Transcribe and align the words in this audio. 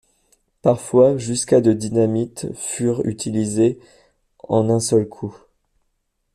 Parfois, 0.63 1.15
jusqu'à 1.19 1.61
de 1.61 1.73
dynamite 1.73 2.47
furent 2.55 3.05
utilisés 3.05 3.77
en 4.49 4.67
un 4.71 4.79
seul 4.79 5.07
coup. 5.07 5.37